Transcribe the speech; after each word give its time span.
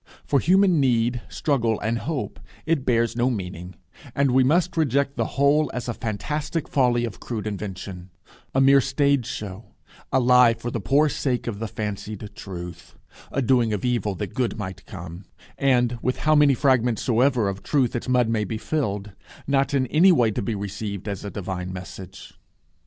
For 0.25 0.39
human 0.39 0.79
need, 0.79 1.21
struggle, 1.29 1.79
and 1.79 1.99
hope, 1.99 2.39
it 2.65 2.87
bears 2.87 3.15
no 3.15 3.29
meaning; 3.29 3.75
and 4.15 4.31
we 4.31 4.43
must 4.43 4.75
reject 4.75 5.15
the 5.15 5.25
whole 5.37 5.69
as 5.75 5.87
a 5.87 5.93
fantastic 5.93 6.67
folly 6.67 7.05
of 7.05 7.19
crude 7.19 7.45
invention; 7.45 8.09
a 8.55 8.59
mere 8.59 8.81
stage 8.81 9.27
show; 9.27 9.75
a 10.11 10.19
lie 10.19 10.55
for 10.55 10.71
the 10.71 10.79
poor 10.79 11.07
sake 11.07 11.45
of 11.45 11.59
the 11.59 11.67
fancied 11.67 12.27
truth; 12.33 12.95
a 13.31 13.43
doing 13.43 13.73
of 13.73 13.85
evil 13.85 14.15
that 14.15 14.33
good 14.33 14.57
might 14.57 14.87
come; 14.87 15.25
and, 15.55 15.99
with 16.01 16.17
how 16.25 16.33
many 16.33 16.55
fragments 16.55 17.03
soever 17.03 17.47
of 17.47 17.61
truth 17.61 17.95
its 17.95 18.09
mud 18.09 18.27
may 18.27 18.43
be 18.43 18.57
filled, 18.57 19.11
not 19.45 19.71
in 19.75 19.85
any 19.85 20.11
way 20.11 20.31
to 20.31 20.41
be 20.41 20.55
received 20.55 21.07
as 21.07 21.23
a 21.23 21.29
divine 21.29 21.71
message. 21.71 22.33